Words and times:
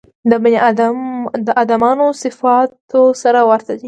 د 0.29 0.31
بني 0.43 0.59
ادمانو 1.61 2.07
صفاتو 2.21 3.01
سره 3.23 3.39
ورته 3.49 3.71
دي. 3.75 3.79